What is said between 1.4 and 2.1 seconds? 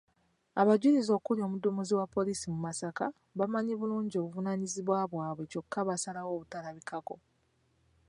omuduumizi wa